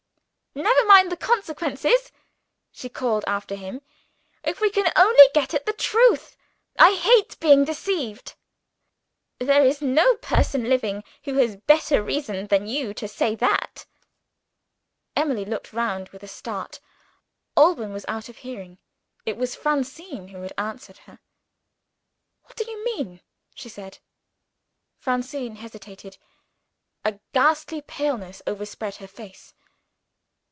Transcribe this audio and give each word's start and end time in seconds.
"Never 0.53 0.85
mind 0.85 1.09
the 1.09 1.15
consequences," 1.15 2.11
she 2.73 2.89
called 2.89 3.23
after 3.25 3.55
him, 3.55 3.81
"if 4.43 4.59
we 4.59 4.69
can 4.69 4.91
only 4.97 5.29
get 5.33 5.53
at 5.53 5.65
the 5.65 5.71
truth. 5.71 6.35
I 6.77 6.91
hate 6.93 7.39
being 7.39 7.63
deceived!" 7.63 8.33
"There 9.39 9.63
is 9.63 9.81
no 9.81 10.15
person 10.17 10.65
living 10.65 11.05
who 11.23 11.35
has 11.37 11.55
better 11.55 12.03
reason 12.03 12.47
than 12.47 12.67
you 12.67 12.87
have 12.87 12.97
to 12.97 13.07
say 13.07 13.33
that." 13.35 13.85
Emily 15.15 15.45
looked 15.45 15.71
round 15.71 16.09
with 16.09 16.21
a 16.21 16.27
start. 16.27 16.81
Alban 17.55 17.93
was 17.93 18.03
out 18.09 18.27
of 18.27 18.39
hearing. 18.39 18.77
It 19.25 19.37
was 19.37 19.55
Francine 19.55 20.27
who 20.27 20.41
had 20.41 20.51
answered 20.57 20.97
her. 21.05 21.19
"What 22.43 22.57
do 22.57 22.69
you 22.69 22.83
mean?" 22.83 23.21
she 23.55 23.69
said. 23.69 23.99
Francine 24.97 25.55
hesitated. 25.55 26.17
A 27.05 27.19
ghastly 27.31 27.79
paleness 27.81 28.41
overspread 28.45 28.95
her 28.97 29.07
face. 29.07 29.53